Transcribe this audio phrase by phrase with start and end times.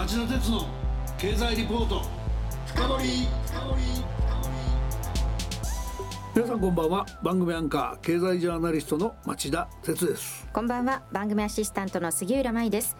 [0.00, 0.66] 町田鉄の
[1.18, 2.00] 経済リポート。
[2.64, 3.28] 深掘
[6.34, 7.06] 皆さんこんばんは。
[7.22, 10.48] 番組アンカー経済ジャーナリストの町田鉄です。
[10.54, 11.02] こんばんは。
[11.12, 12.96] 番組アシスタントの杉浦舞です。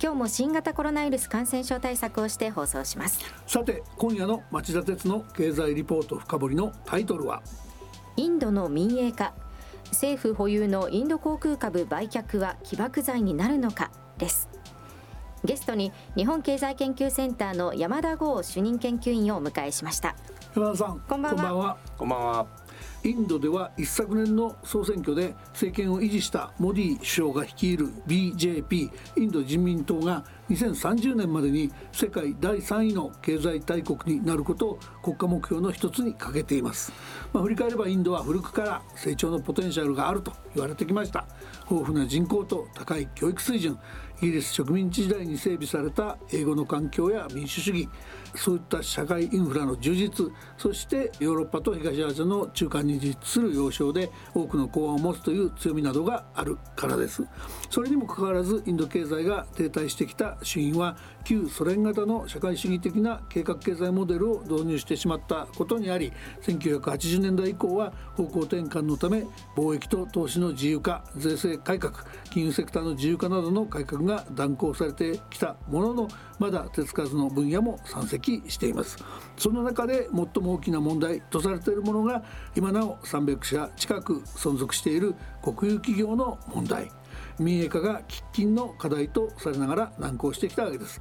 [0.00, 3.18] 今日も新型コロナウイルス感染症対策をして放送します。
[3.48, 7.42] さて今夜の町田鉄の経済リポート深掘りのタイトルは？
[8.16, 9.34] インドの民営化。
[9.86, 13.90] 政府保有のインド航空株売却は起爆剤になるのか？
[14.16, 14.48] です
[15.44, 20.16] ゲストに日本経済研究センターの山田剛主任研究員をお迎えしました。
[20.54, 21.76] 山田さんこんばんは。
[21.96, 22.46] こんばんは。
[23.04, 36.92] インドでは一昨年の総選挙で政権を維持したモディ首相が率いる BJP インド人民党が2030年までに世界第3位の経済大国になることを国家目標の一つに掲げています、
[37.32, 41.26] まあ、振り返ればインドは古くから成長のポテンシャルがあると言われてきました。
[41.70, 43.78] 豊富な人口と高い教育水準。
[44.22, 47.88] イギリス植民地時代に整備された英語の環境や民主主義。
[48.34, 50.32] そういった社会インフラの充実。
[50.56, 57.24] そしてヨーロッパと東アジアの中間に実する要衝で多くの港湾を持つという強みなどがあるからです。
[57.68, 66.12] それにもかかわらずインド経済が停滞してきた主因は旧ソ連型の社会主義的な計画経済モデルを導入してしまったことにあり
[66.42, 69.24] 1980年代以降は方向転換のため
[69.56, 78.98] 貿易と投資の自由化税制改革金融セクターの自由化などの改革が断行されてきたもののまだ手つかずの分野も山積しています
[79.36, 82.22] その中で最も大きな問題とされているものが
[82.54, 86.90] 今なお300社近く存続している国有企業の問題
[87.38, 91.00] 民営化が喫緊の課題とされながら難航してきたわけです。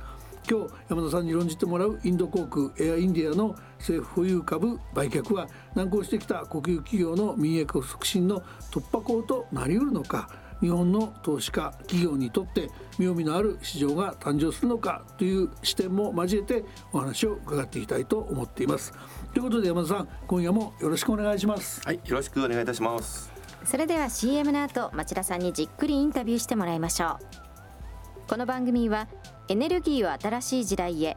[0.50, 10.30] 今日山田さんに論じてもらうインド航空エアインディアの政府保有株売却は難航してきた国有企業の民営化促進の突破口となりうるのか。
[10.62, 18.94] 日本の投資家企業にとって妙味のある市場が誕生するのかという視点も交えてお話を伺っていきたいと思っています。
[19.34, 21.82] ということで山田さん今夜もよろしくお願いします。
[21.86, 23.35] はいよろしくお願いいたします。
[23.66, 28.30] それでは CM の後町田さんにじっくりインタビューしてもらいましょう。
[28.30, 29.08] この番組は
[29.50, 31.16] エネルギーを新しい時代へ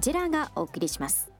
[0.00, 1.30] ジェラがお送りします。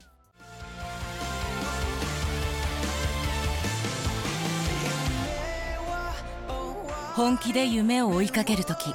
[7.15, 8.93] 本気で夢を追いかける時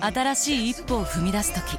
[0.00, 1.78] 新しい一歩を踏み出す時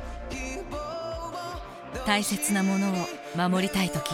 [2.06, 2.94] 大切なものを
[3.38, 4.14] 守りたい時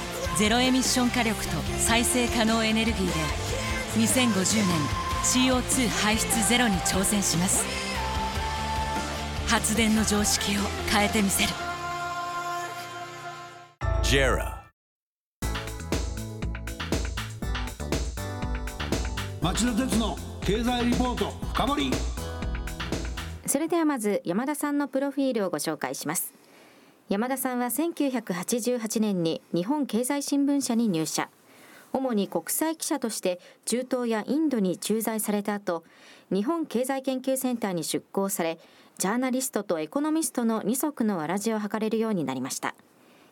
[0.37, 3.11] ゼロエミッション火力と再生可能エネルギーで
[4.07, 7.65] 2050年 CO2 排出ゼロに挑戦します。
[9.47, 11.49] 発電の常識を変えてみせる。
[14.03, 14.61] JERA
[19.41, 21.91] 町田鉄の経済リポート深掘
[23.45, 26.33] それではまず山田さんのプロフィールをご紹介します
[27.11, 31.27] 山田さんは1988年に日本経済新聞社に入社。
[31.91, 35.83] 主に国際記者として中東やインドに駐在された後
[36.31, 38.59] 日本経済研究センターに出向され
[38.97, 42.75] ジャーナリストとエコノミストの二足のわらじを図れるようになりました。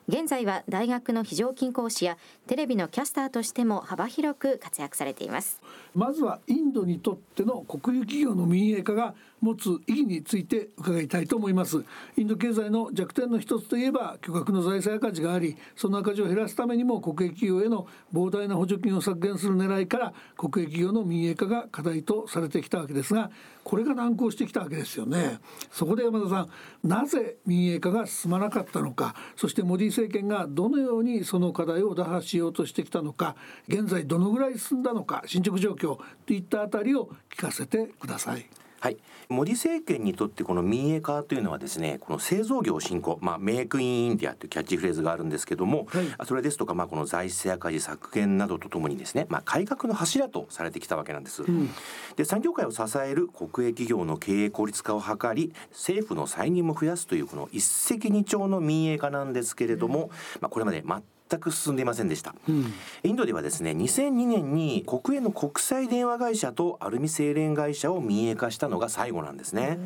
[0.10, 5.62] 現在は大学の非常勤講師やテレビのキャスターとしても幅広く活躍されています。
[5.94, 11.84] まずはインドにとっての国有企業の民営化が持つ意義について伺いたいと思います
[12.18, 23.32] インド経済の弱点の一つといえば巨額の財政赤字がありその赤字を減らすためにも国営企業への膨大な補助金を削減する狙いから国営企業の民営化が課題とされてきたわけですが
[23.64, 25.40] これが難航してきたわけですよね
[25.72, 33.36] そこで山田さんなぜ民営化が進まなかったのかそしてモディ政権がどのようにその課題を打破しようとしてきたのか
[33.68, 38.46] 現在どのぐらい進んだのか進捗状況といったあたりを聞かせてください。
[38.80, 38.98] はい、
[39.28, 51.44] モディ政権にとってこの民営化というのはですねこの製造業振興、まあ、メイクインインディアというキャッチフレーズがあるんですけども、はい、それですとか、まあ、この財政赤字削減などとともにですね、まあ、改革の柱とされてきたわけなんです。
[51.44, 51.70] うん、
[52.16, 60.10] で産業界を支える国営企業の経営効率化を図り政府の歳入も増やすというこの一石二鳥の民営化なんですけれども、
[60.40, 61.04] まあ、これまで全
[61.38, 62.74] く進んでいませんでした、うん、
[63.04, 69.78] インドではですね2002年に国営の国際電話会社とアルミ精錬会社を民営化したのが最後なんですね。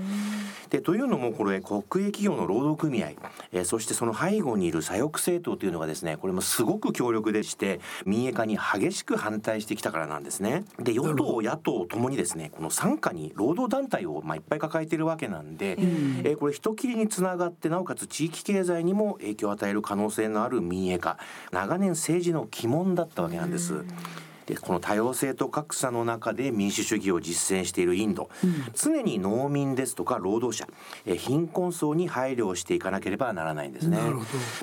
[0.70, 3.12] でというのもこれ国営企業の労働組合、
[3.54, 10.66] えー、そしてその背後にいる左翼政党というのがですねこれもすごく強力でして民営化に激しく反対してきたからなんですね。
[10.80, 15.84] で与党野党ともにですねこの傘下に労働団体をまあいっぱい抱えているわけなんで、うん、
[16.24, 21.18] えー、これ人切りにつながってなおかつ地域経済にも影響を与える可能性のある民営化
[21.52, 23.76] 長年政治の鬼門だったわけなんです。
[23.76, 23.88] うん
[24.46, 30.68] でこの多様性と格差の中で民主主義を実践しているインド、うん、常に農民ですとか労働者
[31.06, 34.00] え貧困層に配慮をしていかなければならないんですね。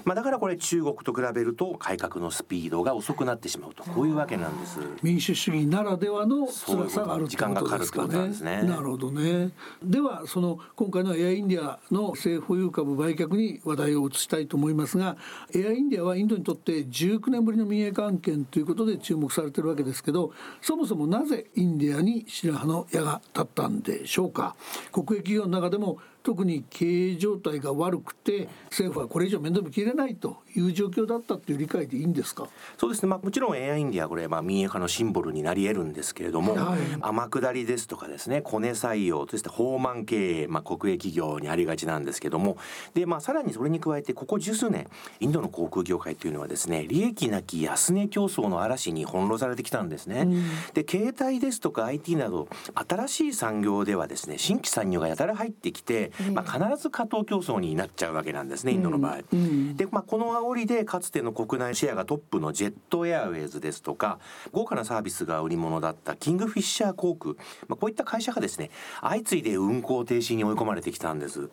[0.04, 4.78] まあ、だからこれ中国と比べると改革のスピードが遅くなってしまうとこういうわけなんです。
[5.02, 8.62] 民主主義ならではの辛さがある時間がかかるってことなんですね。
[8.62, 9.50] なるほどね。
[9.82, 15.16] ではその今回のエアインディアの政府保有株売却に話題を移したいと思いますが
[15.54, 24.56] エアインディアはインドにとって19年ぶりの民営関係ということで注目されているわけですけどそもそもなぜインディアに白羽の矢が立ったんでしょうか。
[24.92, 32.48] 国営企業の中でも特に経営状態が悪くて政府はこれ以上面倒見きれないという状況だったという理解でいいんですか？
[32.78, 42.58] そうですね、まあ、もちろんエアインディアこれまあ民営化のシンボルになり得るんですけれども、はい、天下りですとかですねコネ採用そして放満経営、まあ、国営企業にありがちなんですけども
[42.94, 44.88] で、まあ、さらにそれに加えてここ十数年
[45.20, 50.20] インドの航空業界というのはですね利益なき安値競争の嵐に翻弄されてきたんですね。
[50.20, 50.44] うん、
[50.74, 59.18] で携帯ですとか IT など新しい産業ではですね新規参入がやたら入ってきて、まあ、必ず過当競争になっちゃうわけなんですねインドの場合。
[59.32, 64.18] うん、で、まあ、この煽りでかつての国内シェアがトップのジェットエアウェイズですとか
[64.52, 67.34] 豪華なサービスが売り物だったキングフィッシャー航空、
[67.68, 68.70] まあ、こういった会社がですね
[69.00, 71.50] 相次いで運航停止に追い込まれてきたんです。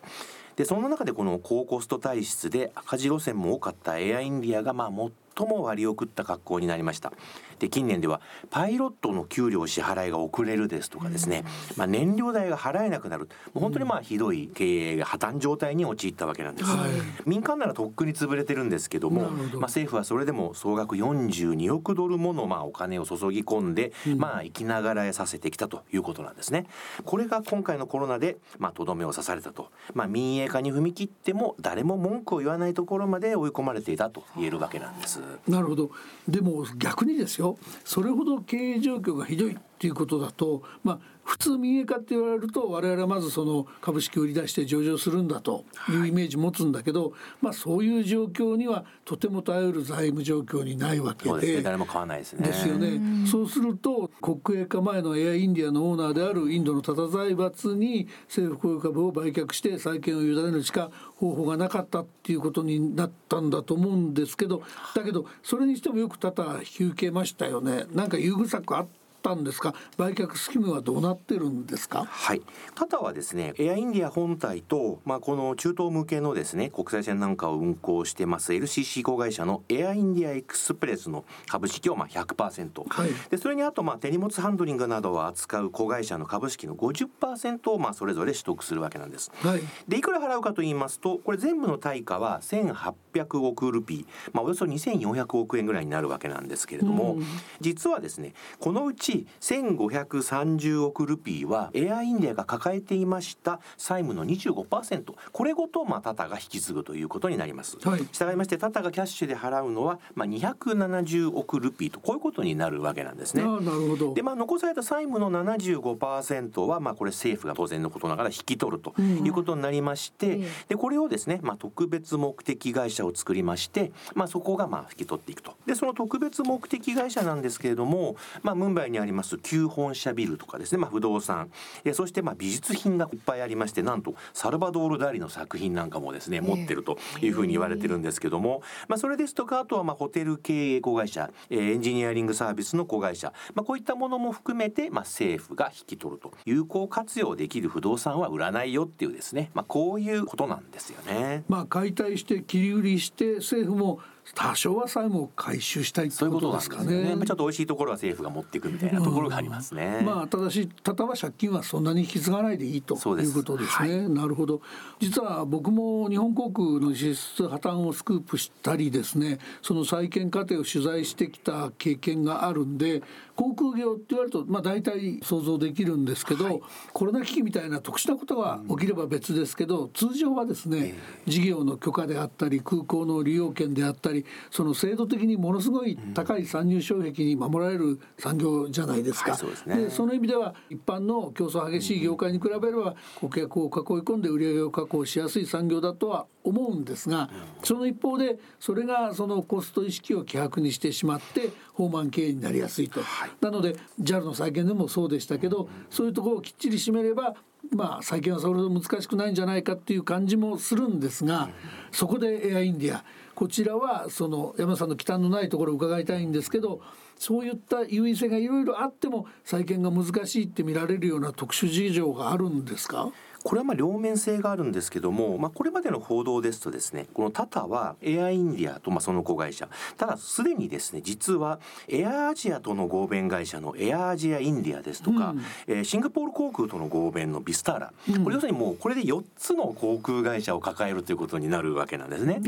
[0.56, 5.12] でその中でこの高コスト体質で赤字路線も多かったエアインディアがまあ最
[5.46, 7.12] も割を食った格好になりました。
[7.58, 8.20] で近年では
[8.50, 11.44] パイロットの給料支払いが遅れるですとかですね、
[11.76, 13.28] まあ、燃料代が払えなくなる。
[13.52, 16.90] もう本当にまあひどい経営が破綻状態に陥ったわけなんです、はい、
[17.26, 26.66] 民間ならとっくに潰れてるんですけどもまあ、政府はそれでも総額42億ドルものまあお金を注ぎ込んで、まあ生きながらえさせてきたということなんですね。
[27.04, 35.90] これが今回のコロナでまあとどめを刺されたと、まあ、民営化に踏み切っても誰も文句を言わないところまで追い込まれていたと言えるわけなんですなるほど。
[36.26, 37.58] でも逆にですよ。
[37.84, 39.56] それほど経営状況がひどい。
[39.78, 40.98] っていうことだとまあ
[41.28, 52.46] 普通民営化って言われると我々はまずその株式を売り出して上場するんだというイメージ持つんだけど、はい、まあそういう状況にはとても頼る財務状況にないわけで、ね、誰も買わないですね。
[52.46, 53.26] ですよね。
[53.26, 64.62] そうすると国営化前のエアインディアのオーナーであるインドのタタ財閥に政府公有株を売却して債権を委ねるしか方法がなかったっていうことになったんだと思うんですけど
[64.94, 67.84] だけどそれにしてもよくタタ引き受けましたよね。
[67.92, 68.86] なんか優遇策あっ
[69.18, 69.74] ったんですか？
[69.96, 72.04] 売却スキムはどうなってるんですか？
[72.04, 72.42] はい。
[72.74, 89.32] タタはですねエアインディア本体と、まあ、この中東向けのですね国際線なんかを運航してます LCC 子会社のエアインディアエクスプレスの株式をまあ100%、はい、でそれにあとまあ手荷物ハンドリングなどを扱う子会社の株式の50%をまあそれぞれ取得するわけなんです。
[89.42, 97.16] はい、でいくら払うかと言いますとこれ全部の対価は1800億ルピー、まあ、およそ2400億円ぐらいになるわけなんですけれども、
[97.60, 107.78] 実はですねこのうちち1530億ルピーはエアインディアが抱えていました債務の25%これごとまあタタが引き継ぐということになります。
[107.82, 113.42] はい、従いましてタタがキャッシュで払うのはまあ270億ルピーとこういうことになるわけなんですね。
[113.42, 125.54] なるほどでまあ残された債務の75%はまあこれ政府が当然のことながら引き取るということになりまして、うん、でこれをですねまあ特別目的会社を作りましてまあそこがまあ引き取っていくと。
[125.66, 131.50] でその特別目的会社なんですけれどもまあムンバイににあります旧本社ビルとかですね、まあ、不動産。
[131.84, 151.44] えそしてまあ美術品がいっぱいありましてなんとサルバドール・ダリの作品なんかもですね持ってるというふうに言われてるんですけども、まあ、それですとかあとはまあホテル経営子会社エンジニアリングサービスの子会社、まあ、こういったものも含めてまあ政府が引き取ると有効活用できる不動産は売らないよっていうですね、まあ、こういうことなんですよね。
[151.48, 154.00] まあ、解体して切り売りして政府も
[154.34, 157.16] 多少は債務を回収したいということですかね。
[157.16, 159.98] ねちょっと美味しいところは政府が持っていくみたいなところがありますね。
[160.00, 163.98] うん、まあただしただは借金はそんなに引き継がないでいいということですね。
[163.98, 164.60] はい、なるほど。
[165.00, 173.02] 実は僕も日本航空の実質破綻をスクープしたりですね、その再建過程を取材してきた経験があるんで、
[173.34, 176.60] 航空業って言われるとまあ大体想像できるんですけど、はい、
[176.92, 180.94] コロナ危機みたいな特殊なことが起きれば別ですけど、通常はですね、
[181.26, 189.32] 事業の許可であったり空港の利用権であったりりその制度的にものすごい高い参入障壁に守られる産業じゃないですか。
[189.32, 189.76] はいそうですね。
[189.76, 193.70] でその意味では一般の競争激しい業界に比べれば顧客を囲い
[194.02, 197.28] 込んで売り上げを確保しやすい産業だとは思うんですが
[197.62, 203.00] その一方でそれがそのコスト意識を希薄にしてしまって放満経営になりやすいと。
[203.40, 207.34] なので JAL の再建でもそうでしたけどそういうところをきっちり締めれば
[207.70, 211.50] まあ再建はそれほど難しくないんじゃないかっていう感じもするんですが
[211.90, 213.04] そこでエアインディア
[213.38, 216.80] こちらはその山さんの忌憚のないところを伺いたいんですけど
[217.16, 223.12] そういった優位性がいろいろあっても再建が難しいって見られるような特殊事情があるんですか？
[223.44, 229.68] これはまあ両面性があるんですけども、まあ、これまでの報道ですとですねこのタタはエアインディアとまあその子会社。
[229.96, 235.42] ただすでにですね実はエアアジアとの合弁会社のエアアジアインディアですとか、うん。
[235.66, 237.92] えーシンガポール航空との合弁のビスターラ、
[238.22, 242.40] これ要するにもうこれで4つの航空会社を抱えるということになるわけなんですね。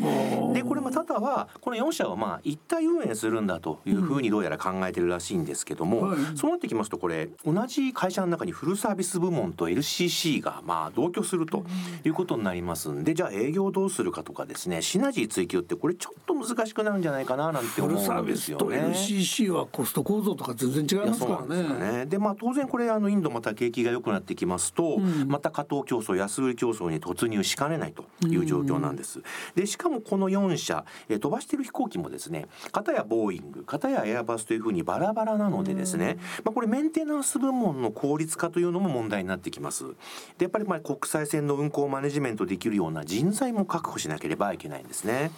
[0.53, 6.19] でこれまあタタはこの4社はまあ一体運営するんだというふうにどうやら考えてるらしいんですけども、はい。
[6.37, 11.65] そうなってきますとこれ同じ会社の中にフルサービス部門と LCC がまあ同居すると
[12.05, 18.95] いうことになりますんでじゃあ営業どうするかとかですねシナジー追求ってこれちょっと難しくなるんじゃないかななんて思うんでビスとすよね。
[18.95, 21.93] LCC はコスト構造とか全然違いますからそうなんでね。
[21.99, 22.07] ね。
[22.07, 29.23] でまあ当然これあのインドまた景気が良くなってきますと、んまた過当競争安売り競争に突入しかねないという状況なんです。
[29.55, 39.85] でしかもこの4社、えー飛ばしている飛行機もですね片やボーイング片やエアバスというふうにバラバラなのでですね、まあこれメンテナンス部門の効率化というのも問題になってきます。
[40.39, 45.33] でやっぱりまあ国際線の運航マネジメントできるような人材も確保しなければいけないんですね。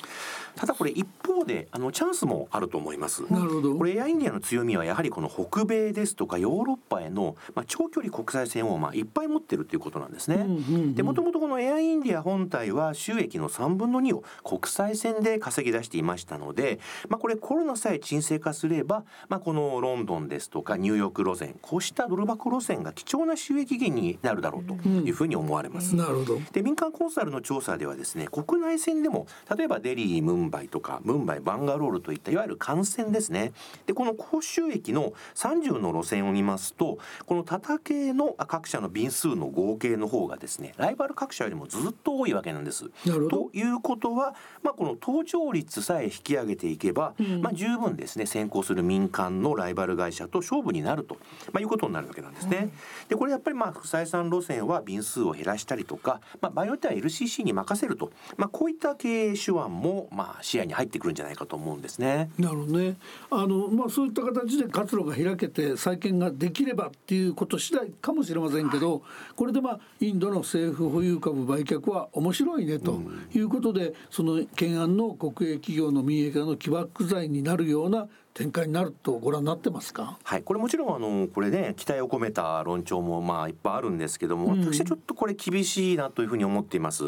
[0.57, 3.23] ただこれ一方であのチャンスもあると思います。
[3.33, 10.47] なるほどこれエアインディアの強みはやはりこの北米ですとかヨーロッパへの、まあ、長距離国際線をまあいっぱい持ってるということなんですね。
[10.95, 25.97] でもともとこのエアインディア本体は収益の3分の2を国際線で稼ぎ出していましたので、まあ、これコロナさえ沈静化すれば、まあ、このロンドンですとかニューヨーク路線こうしたドル箱路線が貴重な収益源になるだろうというふうに思われます。
[25.97, 26.41] なるほど。
[26.53, 29.27] で民間コンサルの調査ではですね国内線でも
[29.57, 33.53] 例えばデリームンバイとかムンバイバンガロールといったいわゆる幹線ですね
[33.87, 42.85] でこの高収益の30の路線を見ますとこのタタ系の各社の便数の合計の方がですねライバル各社よりもずっと多いわけなんです。
[43.07, 51.17] なるほどということは、まあ、この搭乗率さえ引き上げていけば、まあ、十分ですね先行する民間のライバル会社と勝負になると、
[51.53, 52.71] まあ、いうことになるわけなんですね。
[53.09, 62.31] でこれやっぱりまあ不採算路線は便数を減らしたりとか、まあ、場合によっては LCC に任せると、まあ、こういった経営手腕もまあ視野に入ってくるんじゃないかと思うんですね。
[62.39, 62.97] なるほどね。
[63.31, 69.03] あのまあそういった形で活路が開けて再建ができればっていうこと次第かもしれませんけど、
[69.37, 73.01] これでまあインドの政府保有株売却は面白いねと
[73.35, 80.19] いうことで、その懸案の国営企業の民営化の起爆剤になるような展開になるとご覧になってますか？
[80.23, 87.05] はい、これもちろんあのこれね期待を込めた論調もまあいっぱいあるんですけども、うん私はちょっとこれ厳しいなというふうに思っています。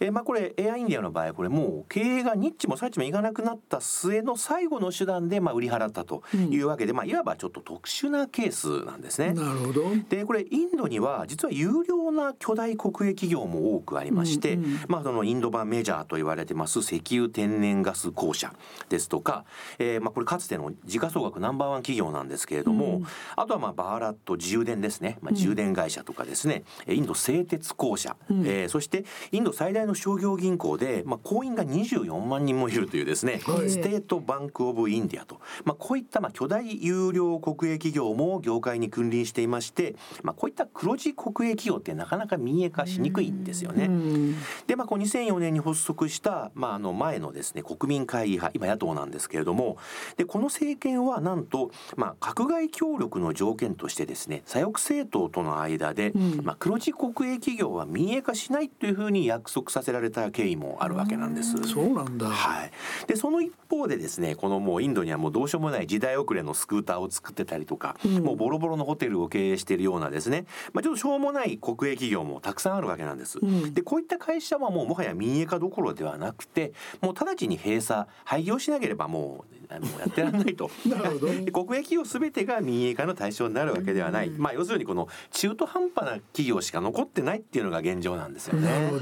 [0.00, 9.34] えーまあこれエアインディアの場合これもう経営がニッチもサイチもいかなくなった末の最後の手段でまあ売り払ったというわけで、まあいわばちょっと特殊なケースなんですね。
[9.34, 9.82] なるほど。
[10.08, 18.54] でこれインドには実は優良な巨大国営企業も多くありまして、うんうんまあ、そのインド版メジャーと言われてます石油天然ガス公社
[18.88, 19.44] ですとか、
[19.78, 23.06] えーまあ、これかつての時価総額ナンバーワン企業なんですけれども、うん。
[23.36, 28.46] あとはまあバーラット重電ですね、まあ、重電会社とかですね、えーインド製鉄公社、うん。
[28.46, 33.70] えーそしてインド最大の商業銀行で、まあ、行員が24万人もいるというですね、はい。
[33.70, 43.86] ステートバンク・オブ・インディアと、まあ、こういったまあ巨大優良国営企業も業界に君臨していまして、まあ、こういった黒字国営企業ってなかなか民営化しにくいんですよね。
[43.86, 44.36] うん。
[44.66, 49.78] でまあこう2004年に発足した、まあ、あの前のですね国民会議派今野党なんですけれども
[50.16, 61.56] でこの政権はなんと、まあ、閣外協力の条件としてですね左翼政党との間で、うんまあ、黒字国営企業は民営化しないというふうに約束させられた経緯もあるわけなんです。
[61.64, 62.28] そうなんだ。
[62.28, 62.70] はい、
[63.06, 73.38] でその一方でですねこのもうインドにはもうどうしようもない時代遅れのスクーターを作ってたりとか、うんもうボロボロのホテルを経営しているようなですね、まあ、ちょっとしょうもない国営企業もたくさんあるわけなんです。
[73.40, 80.70] うんでこういった会社はもうもはや民営化どころではなくてもう直ちに閉鎖廃業しなければもうもうやってらんないと。
[80.78, 88.92] 国営企業すべてが民営化の対象になるわけではない、まあ要するにこの中途半端な企業しか残ってないっていうのが現状なんですよね。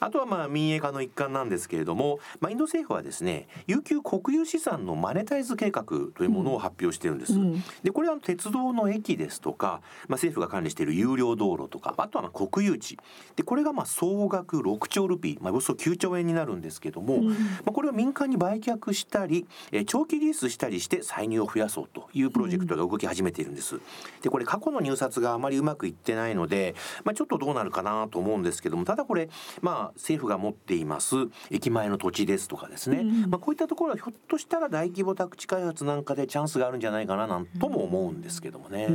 [0.00, 5.84] あとはまあ民営化の一環なんですけれども、まあ、インド政府はですね有給国有資産のマネタイズ計画
[6.14, 7.34] というものを発表してるんです。
[7.34, 7.62] うん。
[7.82, 12.98] でこれは鉄道の駅ですとか、まあ、政府が管理している有料道路とかあとはまあ国有地。
[13.36, 17.34] でこれがまあ総額6兆ルピー、まあ、およそ9兆円になるんですけども、ま
[17.66, 23.80] あ、これを民間に売却したり、えー長期リースしたりして歳入を増やそうというプロジェクトが動き始めているんです。
[24.22, 29.28] でこれ過去の入札があまりうまくいってないので、まあ、ちょっとどうなるかなと思うんですけどもただこれ、
[29.60, 31.16] まあ、政府が持っています
[31.50, 38.86] 駅前の土地ですとかですね、まあ、こういったところはひょっとしたら大規模宅地開発なんかでチャンスがあるんじゃないかななんとも思うんですけどもね。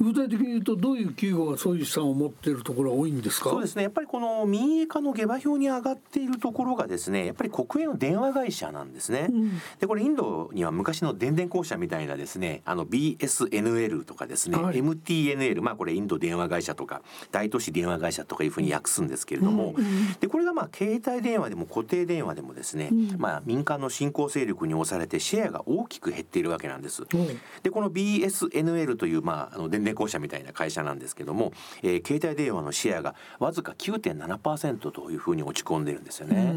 [0.00, 3.50] 具体的に言うとどういう企業がそういう資産を持っているところが多いんですか？
[3.50, 9.28] そうですねやっぱりこの民営化の下馬評に上がっているところがですねやっぱり国営の電話会社なんですね。
[9.78, 10.21] でこれインド
[10.52, 14.78] には昔の電電公社みたいなですねあの BSNL とかですね、はい。
[14.78, 19.74] MTNL まあこれインド電話会社とか大都市電話会社とかいうふうに訳すんですけれども、
[20.20, 27.02] でこれがまあ携帯電話でも固定電話でもですね、まあ民間の新興勢力に押されてシェアが大きく減っているわけなんです。
[27.02, 27.16] う。
[27.16, 31.52] んでこの BSNL という、まあ、あの電電公社みたいな会社なんですけども、
[31.82, 36.54] えー携帯電話のシェアがわずか9.7%というふうに落ち込んでるんですよね。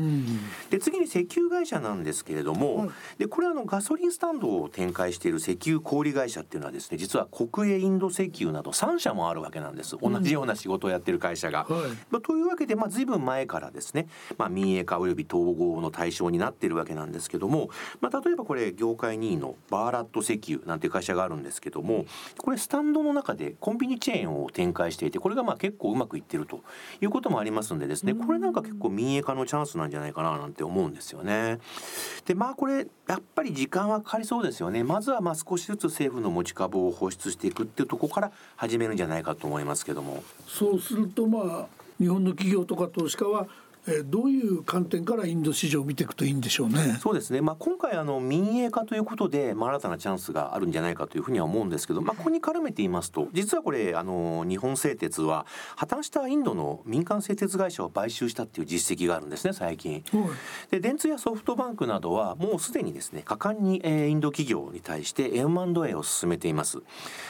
[0.70, 11.66] で次に石油会社なんですけれども、でこれはあのガソリンスタンドを展開している石油小売会社っていうのはですね実は国営インド石油など3社もあるわけなんです同じような仕事をやってる会社が。
[11.66, 14.08] はいまあ、というわけで、まあ、随分前からですね、
[14.38, 17.70] まあ、民営化および統合の対象になっているわけなんですけども、
[18.02, 22.06] まあ、例えばこれ業界2位のバーラット石油なんていう会社があるんですけども
[22.38, 26.62] これスタンドの中でコンビニチェーンを展開していてこれがまあ結構うまくいってると
[27.02, 31.60] いうこともありますんでですねこれなんか結構民営化のチャンスなんじゃないかななんて思うんですよね。
[32.26, 34.84] でまあこれやっぱり時間はかかりそうですよね。
[34.84, 40.24] まずはまあ少しずつ政府の持ち株を放出していくっていうところから始めるんじゃないかと思いますけども。
[40.48, 43.48] そうするとまあ日本の企業とか投資家は、
[43.88, 46.98] えーどういう観点からインド市場を見ていくといいんでしょうね？
[47.02, 60.04] そうですね、まあ、今回あの民営化ということで、まあ、新たなチャンスがあるんじゃないかというふうには思うんですけど、まあ、ここに絡めて言いますと実はこれあの日本製鉄は破綻したインドの民間製鉄会社を買収したっていう実績があるんですね最近。
[60.12, 60.30] はい
[60.72, 66.78] で電通やソフトバンクなどはもうすでにですね果敢に、えーインド企業に対して M&A を進めています。
[66.78, 66.84] ま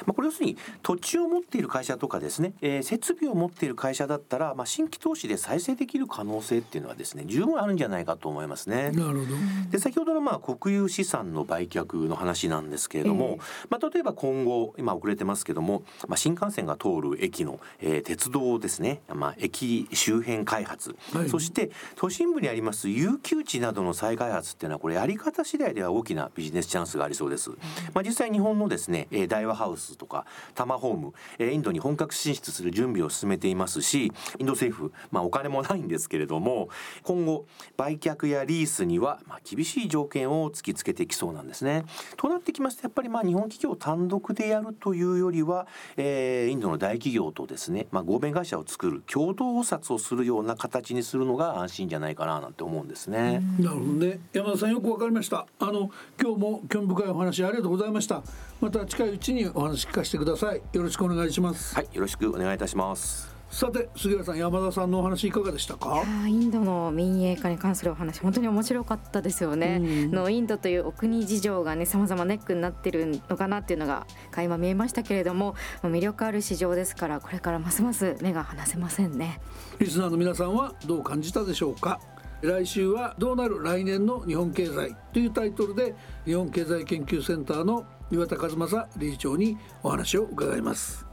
[0.09, 8.91] あ、これ要するに土地を持っている会社とかですね、えー設備を持っている会社だったら、まあ、新規投資で再生できる可能性っていうのはですね十分あるんじゃないかと思いますね。
[8.91, 9.35] なるほど。
[9.71, 27.49] で先ほどのまあ国有資産の売却の話なんですけれども、まあ、例えば今後今遅れてますけども、まあ、新幹線が通る駅の、えー鉄道ですね、まあ、駅周辺開発、はいそして都心部にあります有給地などの再開発っていうのはこれやり方次第では大きなビジネスチャンスがありそうです。
[27.93, 36.69] まあ、実際日本のですね、えー大和ハウスとかタマホーム、えーインドに本格進出する準備を進めていますしインド政府、まあ、お金もないんですけれども
[37.03, 37.45] 今後
[37.77, 41.85] 売却やリースにはまあ厳しい条件を突きつけてきそうなんですね。
[42.17, 53.41] となってきますとやっぱりまあ日本企業単独でやるというよりは、えーインドの大企業とですね、まあ、合弁会社を作る共同査察をするような形にするのが安心じゃないかななんて思うんですね。
[53.59, 54.19] なるほどね。
[54.33, 55.45] 山田さんよくわかりました。
[55.59, 58.23] あの今日も興味深いお話ありがとうございました。
[58.61, 60.61] また近いうちにお話聞かせてください。
[60.73, 61.75] よろしくお願いします。
[61.75, 63.34] はい、よろしくお願いいたします。
[63.49, 66.03] さて杉浦さん山田さんのお話いかがでしたか？
[66.27, 69.79] インドの民営化に関するお話本当に面白かったですよね。
[69.81, 79.39] うんのインドというお国事情がね様々ネックになってるのかなっていうのが垣間見えましたけれども魅力ある市場ですからこれからますます目が離せませんね。
[79.79, 82.01] リスナーの皆さんはどう感じたでしょうか？
[82.41, 91.05] 来週はどうなる来年の日本経済というタイトルで日本経済研究センターの岩田和正理事長にお話を伺います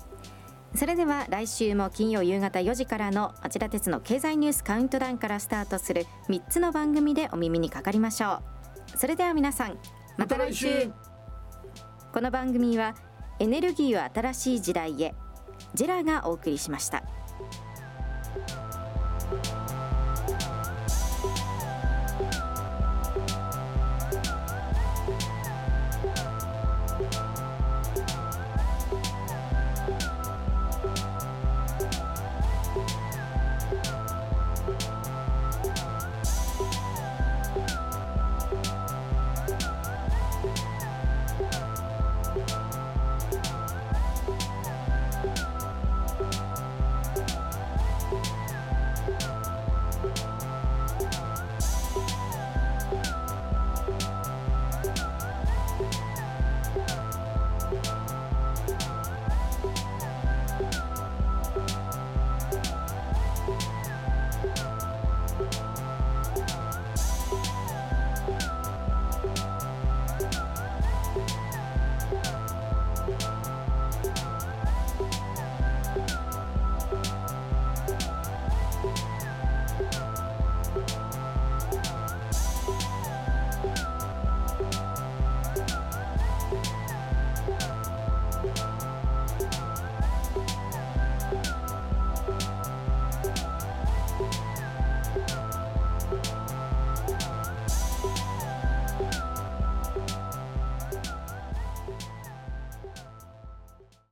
[0.75, 8.43] それでは来週も金曜夕方4時からの町田鉄の経済ニュースカウントダウンからスタートする3つの番組でお耳にかかりましょ
[8.95, 8.99] う。
[8.99, 9.79] それでは皆さん
[10.17, 10.93] また来週,、また来週。
[12.13, 12.95] この番組は
[13.39, 15.15] エネルギーを新しい時代へ
[15.75, 17.03] ジェラがお送りしました